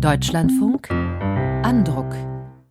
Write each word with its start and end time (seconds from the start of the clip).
Deutschlandfunk 0.00 0.90
Andruck 0.90 2.14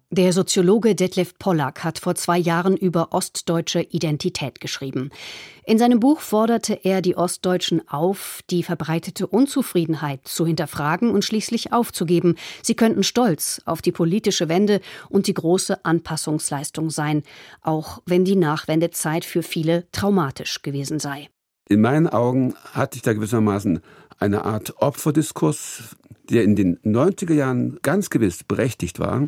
der 0.09 0.31
Soziologe 0.31 0.95
Detlef 0.95 1.37
Pollack 1.37 1.83
hat 1.83 1.99
vor 1.99 2.15
zwei 2.15 2.37
Jahren 2.37 2.77
über 2.77 3.11
ostdeutsche 3.11 3.81
Identität 3.81 4.61
geschrieben. 4.61 5.09
In 5.65 5.77
seinem 5.77 5.99
Buch 5.99 6.21
forderte 6.21 6.79
er 6.85 7.01
die 7.01 7.17
Ostdeutschen 7.17 7.87
auf, 7.89 8.39
die 8.49 8.63
verbreitete 8.63 9.27
Unzufriedenheit 9.27 10.25
zu 10.25 10.45
hinterfragen 10.45 11.11
und 11.11 11.25
schließlich 11.25 11.73
aufzugeben. 11.73 12.35
Sie 12.63 12.75
könnten 12.75 13.03
stolz 13.03 13.61
auf 13.65 13.81
die 13.81 13.91
politische 13.91 14.47
Wende 14.47 14.79
und 15.09 15.27
die 15.27 15.33
große 15.33 15.83
Anpassungsleistung 15.83 16.89
sein, 16.89 17.23
auch 17.61 18.01
wenn 18.05 18.23
die 18.23 18.37
Nachwendezeit 18.37 19.25
für 19.25 19.43
viele 19.43 19.85
traumatisch 19.91 20.61
gewesen 20.61 20.99
sei. 20.99 21.27
In 21.67 21.81
meinen 21.81 22.07
Augen 22.07 22.55
hat 22.71 22.93
sich 22.93 23.03
da 23.03 23.11
gewissermaßen 23.11 23.81
eine 24.19 24.45
Art 24.45 24.81
Opferdiskurs 24.81 25.97
der 26.29 26.43
in 26.43 26.55
den 26.55 26.77
90er 26.79 27.33
Jahren 27.33 27.79
ganz 27.81 28.09
gewiss 28.09 28.43
berechtigt 28.43 28.99
war, 28.99 29.27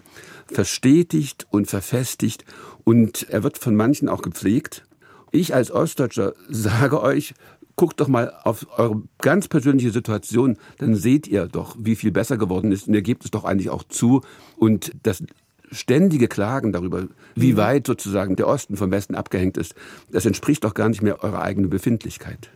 verstetigt 0.52 1.48
und 1.50 1.68
verfestigt 1.68 2.46
und 2.84 3.28
er 3.30 3.44
wird 3.44 3.58
von 3.58 3.76
manchen 3.76 4.10
auch 4.10 4.22
gepflegt. 4.22 4.86
Ich 5.32 5.54
als 5.54 5.72
Ostdeutscher 5.72 6.34
sage 6.50 7.02
euch, 7.02 7.34
guckt 7.76 8.02
doch 8.02 8.08
mal 8.08 8.34
auf 8.44 8.68
eure 8.78 9.04
ganz 9.20 9.48
persönliche 9.48 9.92
Situation, 9.92 10.58
dann 10.80 10.96
seht 10.96 11.28
ihr 11.28 11.48
doch, 11.48 11.78
wie 11.80 11.96
viel 11.96 12.12
besser 12.12 12.38
geworden 12.38 12.72
ist 12.72 12.88
und 12.88 12.94
ihr 12.94 13.02
gebt 13.02 13.24
es 13.24 13.32
doch 13.32 13.46
eigentlich 13.46 13.70
auch 13.70 13.84
zu 13.84 14.22
und 14.58 14.92
das 15.04 15.24
ständige 15.72 16.28
Klagen 16.28 16.72
darüber, 16.72 17.08
wie 17.36 17.54
mhm. 17.54 17.58
weit 17.58 17.88
sozusagen 17.88 18.36
der 18.36 18.48
Osten 18.48 18.76
vom 18.76 18.92
Westen 18.92 19.16
abgehängt 19.16 19.58
ist, 19.58 19.76
das 20.12 20.26
entspricht 20.26 20.64
doch 20.64 20.74
gar 20.74 20.90
nicht 20.90 21.02
mehr 21.02 21.24
eurer 21.24 21.42
eigenen 21.42 21.70
Befindlichkeit. 21.70 22.50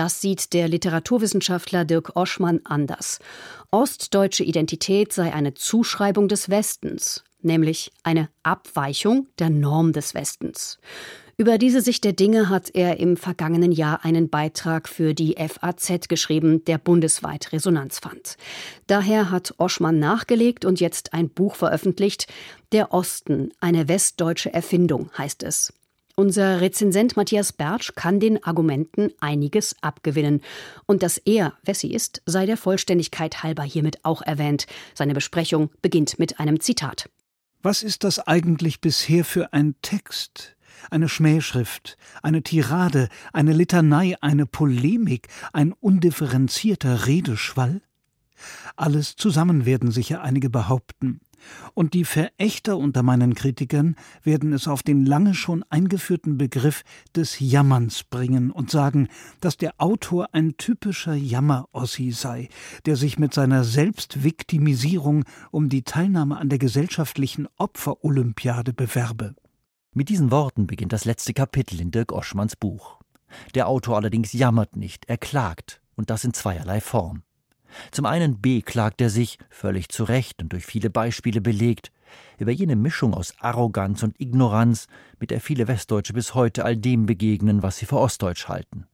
Das 0.00 0.22
sieht 0.22 0.54
der 0.54 0.66
Literaturwissenschaftler 0.66 1.84
Dirk 1.84 2.16
Oschmann 2.16 2.60
anders. 2.64 3.18
Ostdeutsche 3.70 4.44
Identität 4.44 5.12
sei 5.12 5.34
eine 5.34 5.52
Zuschreibung 5.52 6.26
des 6.26 6.48
Westens, 6.48 7.22
nämlich 7.42 7.92
eine 8.02 8.30
Abweichung 8.42 9.26
der 9.38 9.50
Norm 9.50 9.92
des 9.92 10.14
Westens. 10.14 10.78
Über 11.36 11.58
diese 11.58 11.82
Sicht 11.82 12.04
der 12.04 12.14
Dinge 12.14 12.48
hat 12.48 12.70
er 12.74 12.98
im 12.98 13.18
vergangenen 13.18 13.72
Jahr 13.72 14.02
einen 14.02 14.30
Beitrag 14.30 14.88
für 14.88 15.12
die 15.12 15.36
FAZ 15.36 16.08
geschrieben, 16.08 16.64
der 16.64 16.78
bundesweit 16.78 17.52
Resonanz 17.52 17.98
fand. 17.98 18.38
Daher 18.86 19.30
hat 19.30 19.52
Oschmann 19.58 19.98
nachgelegt 19.98 20.64
und 20.64 20.80
jetzt 20.80 21.12
ein 21.12 21.28
Buch 21.28 21.56
veröffentlicht. 21.56 22.26
Der 22.72 22.94
Osten, 22.94 23.50
eine 23.60 23.86
westdeutsche 23.86 24.50
Erfindung 24.54 25.10
heißt 25.18 25.42
es. 25.42 25.74
Unser 26.20 26.60
Rezensent 26.60 27.16
Matthias 27.16 27.50
Bertsch 27.50 27.94
kann 27.94 28.20
den 28.20 28.44
Argumenten 28.44 29.10
einiges 29.20 29.74
abgewinnen. 29.80 30.42
Und 30.84 31.02
dass 31.02 31.16
er 31.16 31.54
Wessi 31.64 31.86
ist, 31.86 32.20
sei 32.26 32.44
der 32.44 32.58
Vollständigkeit 32.58 33.42
halber 33.42 33.62
hiermit 33.62 34.04
auch 34.04 34.20
erwähnt. 34.20 34.66
Seine 34.92 35.14
Besprechung 35.14 35.70
beginnt 35.80 36.18
mit 36.18 36.38
einem 36.38 36.60
Zitat. 36.60 37.08
Was 37.62 37.82
ist 37.82 38.04
das 38.04 38.18
eigentlich 38.18 38.82
bisher 38.82 39.24
für 39.24 39.54
ein 39.54 39.76
Text? 39.80 40.56
Eine 40.90 41.08
Schmähschrift, 41.08 41.96
eine 42.22 42.42
Tirade, 42.42 43.08
eine 43.32 43.54
Litanei, 43.54 44.14
eine 44.20 44.44
Polemik, 44.44 45.28
ein 45.54 45.72
undifferenzierter 45.72 47.06
Redeschwall? 47.06 47.80
Alles 48.76 49.16
zusammen 49.16 49.64
werden 49.64 49.90
sicher 49.90 50.20
einige 50.20 50.50
behaupten. 50.50 51.20
Und 51.74 51.94
die 51.94 52.04
Verächter 52.04 52.76
unter 52.76 53.02
meinen 53.02 53.34
Kritikern 53.34 53.96
werden 54.22 54.52
es 54.52 54.68
auf 54.68 54.82
den 54.82 55.04
lange 55.04 55.34
schon 55.34 55.64
eingeführten 55.70 56.38
Begriff 56.38 56.82
des 57.14 57.38
Jammerns 57.40 58.04
bringen 58.04 58.50
und 58.50 58.70
sagen, 58.70 59.08
dass 59.40 59.56
der 59.56 59.74
Autor 59.78 60.28
ein 60.32 60.56
typischer 60.56 61.14
Jammerossi 61.14 62.10
sei, 62.12 62.48
der 62.86 62.96
sich 62.96 63.18
mit 63.18 63.34
seiner 63.34 63.64
Selbstviktimisierung 63.64 65.24
um 65.50 65.68
die 65.68 65.82
Teilnahme 65.82 66.36
an 66.38 66.48
der 66.48 66.58
gesellschaftlichen 66.58 67.48
Opferolympiade 67.56 68.72
bewerbe. 68.72 69.34
Mit 69.92 70.08
diesen 70.08 70.30
Worten 70.30 70.66
beginnt 70.66 70.92
das 70.92 71.04
letzte 71.04 71.34
Kapitel 71.34 71.80
in 71.80 71.90
Dirk 71.90 72.12
Oschmanns 72.12 72.56
Buch. 72.56 73.00
Der 73.54 73.68
Autor 73.68 73.96
allerdings 73.96 74.32
jammert 74.32 74.76
nicht, 74.76 75.08
er 75.08 75.18
klagt, 75.18 75.80
und 75.96 76.10
das 76.10 76.24
in 76.24 76.32
zweierlei 76.32 76.80
Form. 76.80 77.22
Zum 77.90 78.06
einen 78.06 78.40
beklagt 78.40 79.00
er 79.00 79.10
sich, 79.10 79.38
völlig 79.48 79.88
zu 79.88 80.04
Recht 80.04 80.42
und 80.42 80.52
durch 80.52 80.66
viele 80.66 80.90
Beispiele 80.90 81.40
belegt, 81.40 81.92
über 82.38 82.50
jene 82.50 82.76
Mischung 82.76 83.14
aus 83.14 83.34
Arroganz 83.38 84.02
und 84.02 84.20
Ignoranz, 84.20 84.86
mit 85.18 85.30
der 85.30 85.40
viele 85.40 85.68
Westdeutsche 85.68 86.12
bis 86.12 86.34
heute 86.34 86.64
all 86.64 86.76
dem 86.76 87.06
begegnen, 87.06 87.62
was 87.62 87.78
sie 87.78 87.86
für 87.86 87.98
Ostdeutsch 87.98 88.48
halten. 88.48 88.86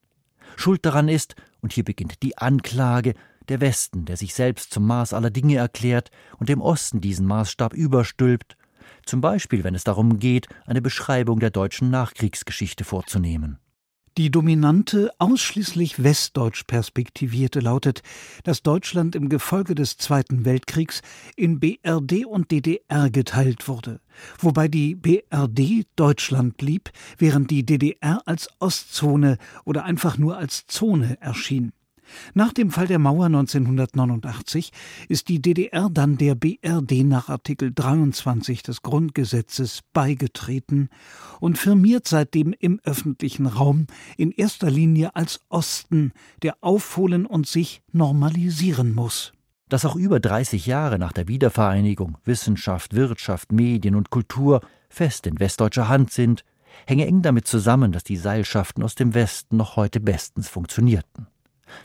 Schuld 0.57 0.85
daran 0.85 1.09
ist, 1.09 1.35
und 1.61 1.73
hier 1.73 1.85
beginnt 1.85 2.23
die 2.23 2.39
Anklage, 2.39 3.15
der 3.49 3.61
Westen, 3.61 4.05
der 4.05 4.17
sich 4.17 4.35
selbst 4.35 4.73
zum 4.73 4.87
Maß 4.87 5.13
aller 5.13 5.31
Dinge 5.31 5.57
erklärt 5.57 6.11
und 6.39 6.49
dem 6.49 6.61
Osten 6.61 7.01
diesen 7.01 7.27
Maßstab 7.27 7.75
überstülpt, 7.75 8.57
zum 9.05 9.21
Beispiel 9.21 9.65
wenn 9.65 9.75
es 9.75 9.85
darum 9.85 10.19
geht, 10.19 10.49
eine 10.67 10.83
Beschreibung 10.83 11.39
der 11.39 11.51
deutschen 11.51 11.91
Nachkriegsgeschichte 11.91 12.85
vorzunehmen. 12.85 13.59
Die 14.19 14.31
dominante, 14.31 15.11
ausschließlich 15.19 16.03
westdeutsch 16.03 16.65
perspektivierte 16.67 17.61
lautet, 17.61 18.03
dass 18.45 18.63
Deutschland 18.63 19.15
im 19.15 19.29
Gefolge 19.29 19.75
des 19.75 19.99
Zweiten 19.99 20.47
Weltkriegs 20.47 21.03
in 21.37 21.61
BRD 21.61 22.25
und 22.25 22.51
DDR 22.51 23.11
geteilt 23.11 23.69
wurde, 23.69 24.01
wobei 24.39 24.69
die 24.69 24.95
BRD 24.95 25.87
Deutschland 25.97 26.57
blieb, 26.57 26.93
während 27.19 27.51
die 27.51 27.67
DDR 27.67 28.23
als 28.25 28.49
Ostzone 28.59 29.37
oder 29.67 29.85
einfach 29.85 30.17
nur 30.17 30.39
als 30.39 30.67
Zone 30.67 31.19
erschien. 31.21 31.75
Nach 32.35 32.53
dem 32.53 32.71
Fall 32.71 32.87
der 32.87 32.99
Mauer 32.99 33.27
1989 33.27 34.73
ist 35.09 35.29
die 35.29 35.41
DDR 35.41 35.89
dann 35.91 36.17
der 36.17 36.35
BRD 36.35 37.05
nach 37.05 37.29
Artikel 37.29 37.73
23 37.75 38.63
des 38.63 38.83
Grundgesetzes 38.83 39.81
beigetreten 39.93 40.89
und 41.41 41.59
firmiert 41.59 42.07
seitdem 42.09 42.55
im 42.59 42.81
öffentlichen 42.85 43.47
Raum 43.47 43.87
in 44.17 44.31
erster 44.31 44.71
Linie 44.71 45.15
als 45.17 45.41
Osten, 45.49 46.13
der 46.43 46.57
aufholen 46.61 47.27
und 47.27 47.47
sich 47.47 47.83
normalisieren 47.93 48.95
muss. 48.95 49.33
Dass 49.69 49.85
auch 49.85 49.97
über 49.97 50.21
30 50.21 50.67
Jahre 50.67 50.99
nach 50.99 51.13
der 51.13 51.27
Wiedervereinigung 51.27 52.19
Wissenschaft, 52.25 52.95
Wirtschaft, 52.95 53.51
Medien 53.51 53.97
und 53.97 54.11
Kultur 54.11 54.61
fest 54.89 55.27
in 55.27 55.41
westdeutscher 55.41 55.89
Hand 55.89 56.13
sind, 56.13 56.45
hänge 56.87 57.07
eng 57.07 57.23
damit 57.23 57.49
zusammen, 57.49 57.91
dass 57.91 58.05
die 58.05 58.17
Seilschaften 58.17 58.83
aus 58.83 58.95
dem 58.95 59.15
Westen 59.15 59.57
noch 59.57 59.77
heute 59.77 59.99
bestens 59.99 60.49
funktionierten. 60.49 61.27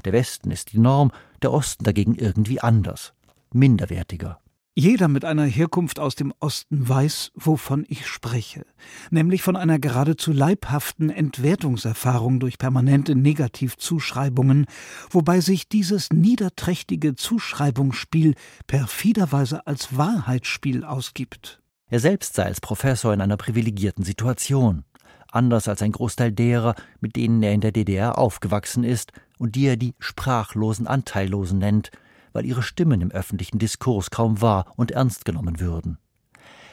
Der 0.05 0.13
Westen 0.13 0.51
ist 0.51 0.73
die 0.73 0.79
Norm, 0.79 1.11
der 1.41 1.51
Osten 1.51 1.83
dagegen 1.83 2.15
irgendwie 2.15 2.61
anders, 2.61 3.13
minderwertiger. 3.53 4.39
Jeder 4.73 5.09
mit 5.09 5.25
einer 5.25 5.43
Herkunft 5.43 5.99
aus 5.99 6.15
dem 6.15 6.33
Osten 6.39 6.87
weiß, 6.87 7.33
wovon 7.35 7.83
ich 7.89 8.07
spreche, 8.07 8.65
nämlich 9.09 9.41
von 9.41 9.57
einer 9.57 9.79
geradezu 9.79 10.31
leibhaften 10.31 11.09
Entwertungserfahrung 11.09 12.39
durch 12.39 12.57
permanente 12.57 13.13
Negativzuschreibungen, 13.13 14.67
wobei 15.09 15.41
sich 15.41 15.67
dieses 15.67 16.09
niederträchtige 16.11 17.15
Zuschreibungsspiel 17.15 18.35
perfiderweise 18.65 19.67
als 19.67 19.97
Wahrheitsspiel 19.97 20.85
ausgibt. 20.85 21.61
Er 21.89 21.99
selbst 21.99 22.35
sei 22.35 22.45
als 22.45 22.61
Professor 22.61 23.13
in 23.13 23.19
einer 23.19 23.35
privilegierten 23.35 24.05
Situation, 24.05 24.85
anders 25.31 25.67
als 25.67 25.81
ein 25.81 25.91
Großteil 25.91 26.31
derer, 26.31 26.75
mit 27.01 27.17
denen 27.17 27.43
er 27.43 27.51
in 27.51 27.59
der 27.59 27.73
DDR 27.73 28.17
aufgewachsen 28.17 28.85
ist, 28.85 29.11
und 29.41 29.55
die 29.55 29.65
er 29.65 29.75
die 29.75 29.95
sprachlosen 29.97 30.85
Anteillosen 30.85 31.57
nennt, 31.57 31.89
weil 32.31 32.45
ihre 32.45 32.61
Stimmen 32.61 33.01
im 33.01 33.09
öffentlichen 33.09 33.57
Diskurs 33.57 34.11
kaum 34.11 34.39
wahr 34.39 34.71
und 34.77 34.91
ernst 34.91 35.25
genommen 35.25 35.59
würden. 35.59 35.97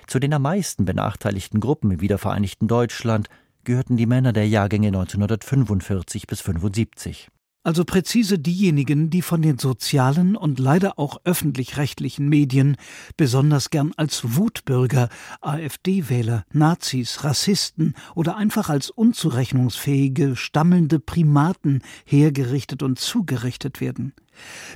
Zu 0.06 0.18
den 0.18 0.34
am 0.34 0.42
meisten 0.42 0.84
benachteiligten 0.84 1.60
Gruppen 1.60 1.90
im 1.90 2.02
wiedervereinigten 2.02 2.68
Deutschland 2.68 3.30
gehörten 3.64 3.96
die 3.96 4.04
Männer 4.04 4.34
der 4.34 4.46
Jahrgänge 4.46 4.88
1945 4.88 6.26
bis 6.26 6.42
75 6.42 7.30
also 7.68 7.84
präzise 7.84 8.38
diejenigen, 8.38 9.10
die 9.10 9.20
von 9.20 9.42
den 9.42 9.58
sozialen 9.58 10.36
und 10.36 10.58
leider 10.58 10.98
auch 10.98 11.20
öffentlich-rechtlichen 11.24 12.26
Medien 12.26 12.78
besonders 13.18 13.68
gern 13.68 13.92
als 13.98 14.36
Wutbürger, 14.36 15.10
AfD-Wähler, 15.42 16.46
Nazis, 16.50 17.24
Rassisten 17.24 17.94
oder 18.14 18.38
einfach 18.38 18.70
als 18.70 18.88
unzurechnungsfähige, 18.88 20.34
stammelnde 20.34 20.98
Primaten 20.98 21.82
hergerichtet 22.06 22.82
und 22.82 22.98
zugerichtet 22.98 23.82
werden. 23.82 24.14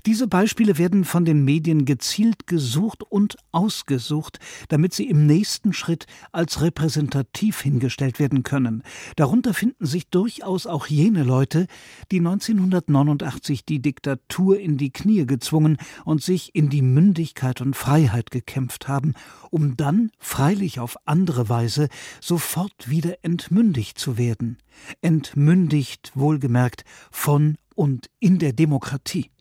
Diese 0.06 0.26
Beispiele 0.26 0.78
werden 0.78 1.04
von 1.04 1.24
den 1.24 1.44
Medien 1.44 1.84
gezielt 1.84 2.46
gesucht 2.46 3.02
und 3.02 3.36
ausgesucht, 3.52 4.38
damit 4.68 4.94
sie 4.94 5.08
im 5.08 5.26
nächsten 5.26 5.72
Schritt 5.72 6.06
als 6.32 6.60
repräsentativ 6.60 7.60
hingestellt 7.60 8.18
werden 8.18 8.42
können. 8.42 8.82
Darunter 9.16 9.54
finden 9.54 9.86
sich 9.86 10.08
durchaus 10.08 10.66
auch 10.66 10.86
jene 10.86 11.22
Leute, 11.22 11.66
die 12.10 12.18
1989 12.18 13.64
die 13.64 13.80
Diktatur 13.80 14.58
in 14.58 14.76
die 14.76 14.92
Knie 14.92 15.26
gezwungen 15.26 15.76
und 16.04 16.22
sich 16.22 16.54
in 16.54 16.68
die 16.68 16.82
Mündigkeit 16.82 17.60
und 17.60 17.76
Freiheit 17.76 18.30
gekämpft 18.30 18.88
haben, 18.88 19.14
um 19.50 19.76
dann, 19.76 20.10
freilich 20.18 20.80
auf 20.80 20.96
andere 21.04 21.48
Weise, 21.48 21.88
sofort 22.20 22.88
wieder 22.88 23.16
entmündigt 23.22 23.98
zu 23.98 24.18
werden. 24.18 24.58
Entmündigt, 25.00 26.12
wohlgemerkt, 26.14 26.84
von 27.10 27.56
und 27.74 28.10
in 28.20 28.38
der 28.38 28.52
Demokratie. 28.52 29.31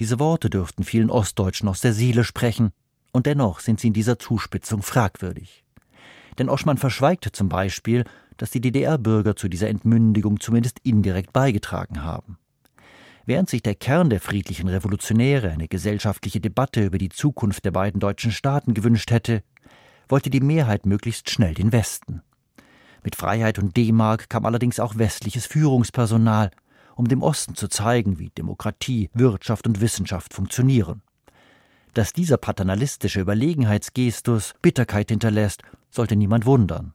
Diese 0.00 0.18
Worte 0.18 0.48
dürften 0.50 0.84
vielen 0.84 1.10
Ostdeutschen 1.10 1.68
aus 1.68 1.80
der 1.80 1.92
Seele 1.92 2.24
sprechen, 2.24 2.70
und 3.12 3.26
dennoch 3.26 3.60
sind 3.60 3.80
sie 3.80 3.88
in 3.88 3.94
dieser 3.94 4.18
Zuspitzung 4.18 4.82
fragwürdig. 4.82 5.64
Denn 6.38 6.48
Oschmann 6.48 6.78
verschweigt 6.78 7.28
zum 7.32 7.48
Beispiel, 7.48 8.04
dass 8.36 8.50
die 8.50 8.60
DDR-Bürger 8.60 9.34
zu 9.34 9.48
dieser 9.48 9.68
Entmündigung 9.68 10.38
zumindest 10.38 10.78
indirekt 10.84 11.32
beigetragen 11.32 12.04
haben. 12.04 12.38
Während 13.26 13.50
sich 13.50 13.62
der 13.62 13.74
Kern 13.74 14.08
der 14.08 14.20
friedlichen 14.20 14.68
Revolutionäre 14.68 15.50
eine 15.50 15.68
gesellschaftliche 15.68 16.40
Debatte 16.40 16.84
über 16.84 16.96
die 16.96 17.10
Zukunft 17.10 17.64
der 17.64 17.72
beiden 17.72 18.00
deutschen 18.00 18.30
Staaten 18.30 18.72
gewünscht 18.74 19.10
hätte, 19.10 19.42
wollte 20.08 20.30
die 20.30 20.40
Mehrheit 20.40 20.86
möglichst 20.86 21.28
schnell 21.28 21.54
den 21.54 21.72
Westen. 21.72 22.22
Mit 23.02 23.16
Freiheit 23.16 23.58
und 23.58 23.76
D-Mark 23.76 24.30
kam 24.30 24.46
allerdings 24.46 24.80
auch 24.80 24.96
westliches 24.96 25.46
Führungspersonal, 25.46 26.50
um 26.98 27.06
dem 27.06 27.22
Osten 27.22 27.54
zu 27.54 27.68
zeigen, 27.68 28.18
wie 28.18 28.30
Demokratie, 28.30 29.08
Wirtschaft 29.14 29.68
und 29.68 29.80
Wissenschaft 29.80 30.34
funktionieren. 30.34 31.02
Dass 31.94 32.12
dieser 32.12 32.38
paternalistische 32.38 33.20
Überlegenheitsgestus 33.20 34.54
Bitterkeit 34.62 35.08
hinterlässt, 35.10 35.62
sollte 35.90 36.16
niemand 36.16 36.44
wundern. 36.44 36.92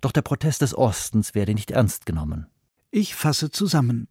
Doch 0.00 0.10
der 0.10 0.22
Protest 0.22 0.62
des 0.62 0.76
Ostens 0.76 1.36
werde 1.36 1.54
nicht 1.54 1.70
ernst 1.70 2.04
genommen. 2.04 2.48
Ich 2.90 3.14
fasse 3.14 3.52
zusammen. 3.52 4.08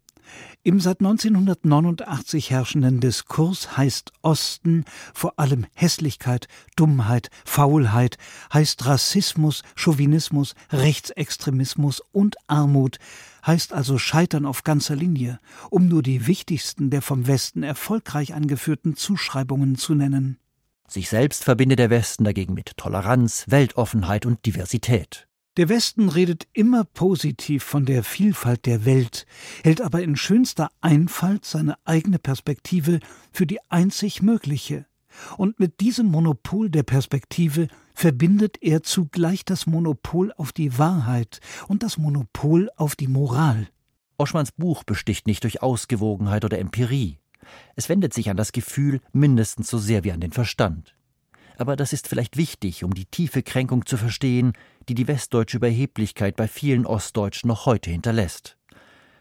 Im 0.62 0.80
seit 0.80 1.00
1989 1.00 2.50
herrschenden 2.50 3.00
Diskurs 3.00 3.76
heißt 3.76 4.12
Osten 4.22 4.84
vor 5.12 5.38
allem 5.38 5.66
Hässlichkeit, 5.74 6.48
Dummheit, 6.76 7.30
Faulheit, 7.44 8.16
heißt 8.52 8.86
Rassismus, 8.86 9.62
Chauvinismus, 9.74 10.54
Rechtsextremismus 10.70 12.02
und 12.12 12.36
Armut, 12.46 12.98
heißt 13.46 13.72
also 13.72 13.98
Scheitern 13.98 14.46
auf 14.46 14.62
ganzer 14.62 14.96
Linie, 14.96 15.40
um 15.70 15.88
nur 15.88 16.02
die 16.02 16.26
wichtigsten 16.26 16.90
der 16.90 17.02
vom 17.02 17.26
Westen 17.26 17.62
erfolgreich 17.62 18.34
angeführten 18.34 18.96
Zuschreibungen 18.96 19.76
zu 19.76 19.94
nennen. 19.94 20.38
Sich 20.88 21.08
selbst 21.08 21.44
verbindet 21.44 21.78
der 21.78 21.90
Westen 21.90 22.24
dagegen 22.24 22.54
mit 22.54 22.76
Toleranz, 22.76 23.46
Weltoffenheit 23.48 24.26
und 24.26 24.44
Diversität. 24.44 25.26
Der 25.58 25.68
Westen 25.68 26.08
redet 26.08 26.46
immer 26.54 26.84
positiv 26.84 27.62
von 27.62 27.84
der 27.84 28.04
Vielfalt 28.04 28.64
der 28.64 28.86
Welt, 28.86 29.26
hält 29.62 29.82
aber 29.82 30.02
in 30.02 30.16
schönster 30.16 30.70
Einfalt 30.80 31.44
seine 31.44 31.76
eigene 31.84 32.18
Perspektive 32.18 33.00
für 33.32 33.46
die 33.46 33.58
einzig 33.68 34.22
mögliche. 34.22 34.86
Und 35.36 35.60
mit 35.60 35.80
diesem 35.80 36.06
Monopol 36.06 36.70
der 36.70 36.84
Perspektive 36.84 37.68
verbindet 37.92 38.62
er 38.62 38.82
zugleich 38.82 39.44
das 39.44 39.66
Monopol 39.66 40.32
auf 40.38 40.54
die 40.54 40.78
Wahrheit 40.78 41.40
und 41.68 41.82
das 41.82 41.98
Monopol 41.98 42.70
auf 42.76 42.96
die 42.96 43.08
Moral. 43.08 43.68
Oschmanns 44.16 44.52
Buch 44.52 44.84
besticht 44.84 45.26
nicht 45.26 45.44
durch 45.44 45.60
Ausgewogenheit 45.60 46.46
oder 46.46 46.58
Empirie. 46.58 47.18
Es 47.76 47.90
wendet 47.90 48.14
sich 48.14 48.30
an 48.30 48.38
das 48.38 48.52
Gefühl 48.52 49.02
mindestens 49.12 49.68
so 49.68 49.76
sehr 49.76 50.02
wie 50.02 50.12
an 50.12 50.20
den 50.20 50.32
Verstand. 50.32 50.94
Aber 51.58 51.76
das 51.76 51.92
ist 51.92 52.08
vielleicht 52.08 52.36
wichtig, 52.36 52.84
um 52.84 52.94
die 52.94 53.06
tiefe 53.06 53.42
Kränkung 53.42 53.86
zu 53.86 53.96
verstehen, 53.96 54.52
die 54.88 54.94
die 54.94 55.08
westdeutsche 55.08 55.58
Überheblichkeit 55.58 56.36
bei 56.36 56.48
vielen 56.48 56.86
Ostdeutschen 56.86 57.48
noch 57.48 57.66
heute 57.66 57.90
hinterlässt. 57.90 58.56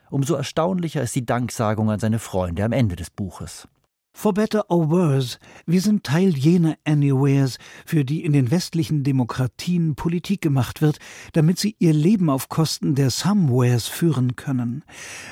Umso 0.09 0.35
erstaunlicher 0.35 1.01
ist 1.01 1.15
die 1.15 1.25
Danksagung 1.25 1.89
an 1.89 1.99
seine 1.99 2.19
Freunde 2.19 2.63
am 2.63 2.73
Ende 2.73 2.95
des 2.95 3.09
Buches. 3.09 3.67
For 4.13 4.33
better 4.33 4.69
or 4.69 4.89
worse, 4.89 5.39
wir 5.65 5.81
sind 5.81 6.03
Teil 6.03 6.37
jener 6.37 6.77
Anywheres, 6.85 7.57
für 7.85 8.03
die 8.03 8.23
in 8.23 8.33
den 8.33 8.51
westlichen 8.51 9.03
Demokratien 9.03 9.95
Politik 9.95 10.41
gemacht 10.41 10.81
wird, 10.81 10.99
damit 11.33 11.59
sie 11.59 11.75
ihr 11.79 11.93
Leben 11.93 12.29
auf 12.29 12.49
Kosten 12.49 12.93
der 12.93 13.09
Somewheres 13.09 13.87
führen 13.87 14.35
können. 14.35 14.83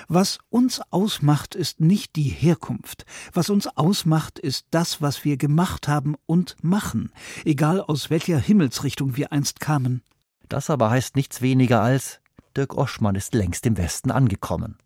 Was 0.07 0.39
uns 0.49 0.81
ausmacht, 0.91 1.55
ist 1.55 1.81
nicht 1.81 2.15
die 2.15 2.23
Herkunft. 2.23 3.05
Was 3.33 3.49
uns 3.49 3.67
ausmacht, 3.67 4.39
ist 4.39 4.65
das, 4.71 5.01
was 5.01 5.25
wir 5.25 5.37
gemacht 5.37 5.87
haben 5.87 6.15
und 6.25 6.55
machen, 6.61 7.11
egal 7.43 7.81
aus 7.81 8.09
welcher 8.09 8.39
Himmelsrichtung 8.39 9.17
wir 9.17 9.31
einst 9.31 9.59
kamen. 9.59 10.01
Das 10.47 10.69
aber 10.69 10.89
heißt 10.89 11.15
nichts 11.15 11.41
weniger 11.41 11.81
als, 11.81 12.21
Dirk 12.55 12.75
Oschmann 12.75 13.15
ist 13.15 13.35
längst 13.35 13.65
im 13.65 13.77
Westen 13.77 14.09
angekommen. 14.09 14.77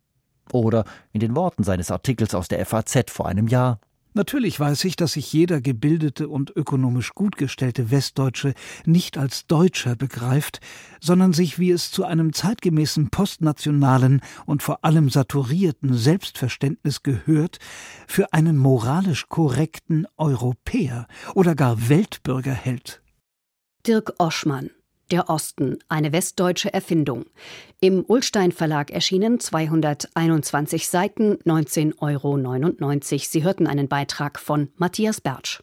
Oder 0.52 0.86
in 1.12 1.20
den 1.20 1.36
Worten 1.36 1.64
seines 1.64 1.92
Artikels 1.92 2.36
aus 2.36 2.48
der 2.48 2.66
FAZ 2.66 3.10
vor 3.10 3.28
einem 3.28 3.48
Jahr. 3.48 3.80
Natürlich 4.16 4.60
weiß 4.60 4.84
ich, 4.86 4.96
dass 4.96 5.14
sich 5.14 5.34
jeder 5.34 5.60
gebildete 5.60 6.30
und 6.30 6.56
ökonomisch 6.56 7.14
gut 7.16 7.36
gestellte 7.36 7.90
Westdeutsche 7.90 8.54
nicht 8.86 9.18
als 9.18 9.48
Deutscher 9.48 9.96
begreift, 9.96 10.60
sondern 11.02 11.34
sich, 11.34 11.58
wie 11.58 11.72
es 11.72 11.90
zu 11.90 12.06
einem 12.06 12.32
zeitgemäßen 12.32 13.10
postnationalen 13.10 14.22
und 14.46 14.62
vor 14.62 14.86
allem 14.86 15.10
saturierten 15.10 15.96
Selbstverständnis 15.96 17.02
gehört, 17.02 17.58
für 18.08 18.34
einen 18.34 18.58
moralisch 18.58 19.30
korrekten 19.30 20.06
Europäer 20.16 21.08
oder 21.34 21.56
gar 21.56 21.90
Weltbürger 21.90 22.54
hält. 22.54 23.02
Dirk 23.88 24.14
Oschmann 24.20 24.70
der 25.14 25.30
Osten, 25.30 25.78
eine 25.90 26.12
westdeutsche 26.12 26.74
Erfindung. 26.74 27.26
Im 27.80 28.04
Ullstein 28.08 28.52
Verlag 28.52 28.90
erschienen 28.90 29.40
221 29.40 30.90
Seiten, 30.90 31.36
19,99 31.46 32.02
Euro. 32.02 33.20
Sie 33.20 33.44
hörten 33.44 33.68
einen 33.68 33.88
Beitrag 33.88 34.40
von 34.40 34.70
Matthias 34.76 35.22
Bertsch. 35.22 35.62